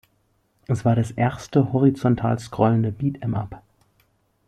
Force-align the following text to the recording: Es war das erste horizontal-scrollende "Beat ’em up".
Es 0.65 0.83
war 0.83 0.95
das 0.95 1.11
erste 1.11 1.73
horizontal-scrollende 1.73 2.91
"Beat 2.91 3.21
’em 3.21 3.35
up". 3.35 3.61